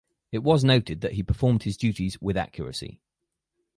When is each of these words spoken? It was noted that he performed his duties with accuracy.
It 0.31 0.39
was 0.41 0.63
noted 0.63 1.01
that 1.01 1.11
he 1.11 1.21
performed 1.21 1.61
his 1.61 1.77
duties 1.77 2.19
with 2.19 2.35
accuracy. 2.35 2.99